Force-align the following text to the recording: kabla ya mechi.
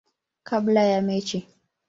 kabla 0.43 0.83
ya 0.83 1.01
mechi. 1.01 1.47